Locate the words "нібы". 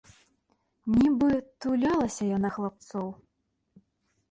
0.93-1.29